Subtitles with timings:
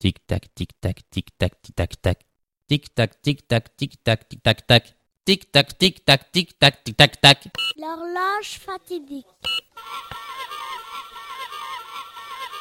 [0.00, 2.18] Tic-tac, tic-tac, tic-tac, tic-tac-tac.
[2.68, 4.94] Tic-tac, tic-tac, tic-tac, tic-tac-tac.
[5.24, 7.48] Tic-tac, tic-tac, tic-tac, tic-tac-tac.
[7.76, 9.26] L'horloge fatidique.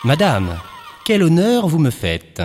[0.03, 0.59] Madame,
[1.05, 2.41] quel honneur vous me faites.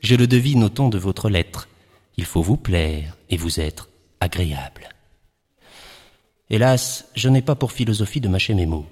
[0.00, 1.68] Je le devine au ton de votre lettre.
[2.16, 4.88] Il faut vous plaire et vous être agréable.
[6.50, 8.86] Hélas, je n'ai pas pour philosophie de mâcher mes mots.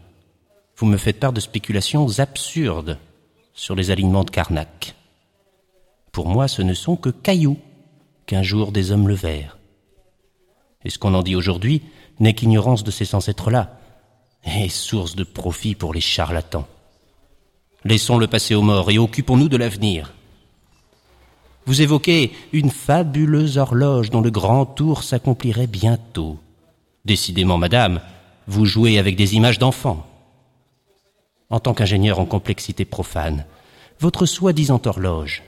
[0.76, 3.00] Vous me faites part de spéculations absurdes
[3.60, 4.94] sur les alignements de Carnac.
[6.12, 7.58] Pour moi, ce ne sont que cailloux
[8.24, 9.58] qu'un jour des hommes levèrent.
[10.82, 11.82] Et ce qu'on en dit aujourd'hui
[12.20, 13.78] n'est qu'ignorance de ces ancêtres-là,
[14.46, 16.66] et source de profit pour les charlatans.
[17.84, 20.14] Laissons le passé aux morts et occupons-nous de l'avenir.
[21.66, 26.38] Vous évoquez une fabuleuse horloge dont le grand tour s'accomplirait bientôt.
[27.04, 28.00] Décidément, madame,
[28.46, 30.09] vous jouez avec des images d'enfants.
[31.50, 33.44] En tant qu'ingénieur en complexité profane,
[33.98, 35.42] votre soi-disant horloge,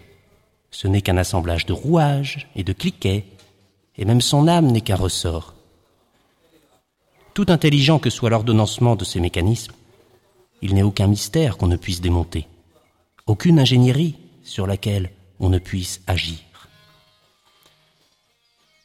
[0.72, 3.24] ce n'est qu'un assemblage de rouages et de cliquets,
[3.96, 5.54] et même son âme n'est qu'un ressort.
[7.34, 9.74] Tout intelligent que soit l'ordonnancement de ces mécanismes,
[10.60, 12.48] il n'est aucun mystère qu'on ne puisse démonter,
[13.26, 16.38] aucune ingénierie sur laquelle on ne puisse agir.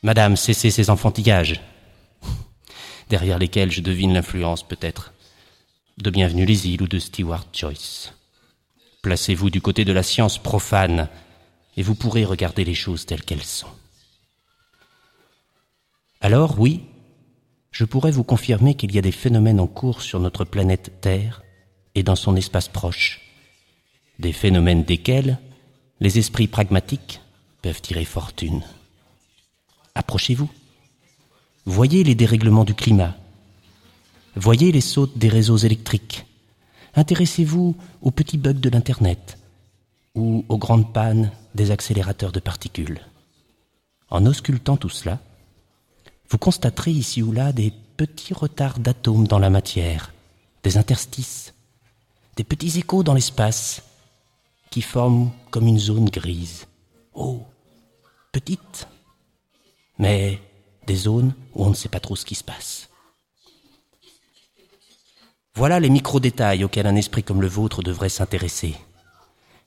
[0.03, 1.61] Madame, cessez ces enfantillages,
[3.09, 5.13] derrière lesquels je devine l'influence peut-être
[5.97, 8.13] de Bienvenue les îles ou de Stewart Joyce.
[9.01, 11.09] Placez-vous du côté de la science profane
[11.75, 13.67] et vous pourrez regarder les choses telles qu'elles sont.
[16.21, 16.83] Alors oui,
[17.71, 21.41] je pourrais vous confirmer qu'il y a des phénomènes en cours sur notre planète Terre
[21.95, 23.21] et dans son espace proche,
[24.19, 25.39] des phénomènes desquels
[25.99, 27.21] les esprits pragmatiques
[27.63, 28.61] peuvent tirer fortune.
[29.95, 30.49] Approchez-vous.
[31.65, 33.15] Voyez les dérèglements du climat.
[34.39, 36.27] Voyez les sautes des réseaux électriques.
[36.93, 39.39] Intéressez-vous aux petits bugs de l'Internet
[40.13, 43.01] ou aux grandes pannes des accélérateurs de particules.
[44.11, 45.19] En auscultant tout cela,
[46.29, 50.13] vous constaterez ici ou là des petits retards d'atomes dans la matière,
[50.61, 51.55] des interstices,
[52.35, 53.81] des petits échos dans l'espace
[54.69, 56.67] qui forment comme une zone grise.
[57.15, 57.41] Oh,
[58.31, 58.87] petite,
[59.97, 60.39] mais
[60.85, 62.87] des zones où on ne sait pas trop ce qui se passe.
[65.57, 68.75] Voilà les micro-détails auxquels un esprit comme le vôtre devrait s'intéresser.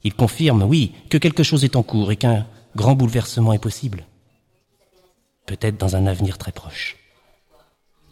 [0.05, 2.47] Il confirme, oui, que quelque chose est en cours et qu'un
[2.77, 4.07] grand bouleversement est possible.
[5.47, 6.97] Peut-être dans un avenir très proche.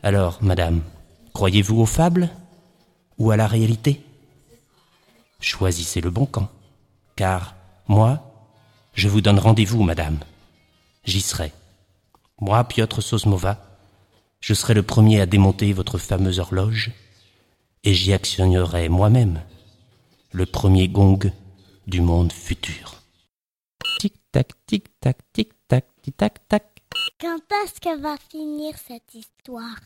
[0.02, 0.82] Alors, madame,
[1.34, 2.30] croyez-vous aux fables
[3.16, 4.02] ou à la réalité?
[5.38, 6.48] Choisissez le bon camp,
[7.14, 7.54] car
[7.86, 8.50] moi,
[8.94, 10.18] je vous donne rendez-vous, madame.
[11.04, 11.52] J'y serai.
[12.40, 13.64] Moi, Piotr Sosmova,
[14.40, 16.90] je serai le premier à démonter votre fameuse horloge,
[17.84, 19.40] et j'y actionnerai moi-même
[20.32, 21.32] le premier gong
[21.86, 23.02] du monde futur.
[23.98, 26.82] Tic-tac, tic-tac, tic-tac, tic-tac, tac.
[27.20, 29.80] Quand est-ce que va finir cette histoire?